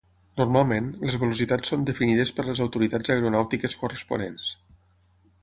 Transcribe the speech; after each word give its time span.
Normalment, 0.39 0.87
les 1.09 1.17
velocitats 1.23 1.71
són 1.73 1.83
definides 1.89 2.33
per 2.39 2.47
les 2.49 2.63
autoritats 2.67 3.15
aeronàutiques 3.17 3.79
corresponents. 3.83 4.51